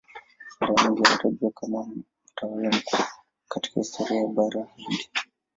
Mara 0.59 0.83
nyingi 0.83 1.01
anatajwa 1.05 1.51
kama 1.51 1.85
mtawala 2.33 2.69
mkuu 2.69 3.03
katika 3.49 3.79
historia 3.79 4.21
ya 4.21 4.27
Bara 4.27 4.67
Hindi. 4.75 5.09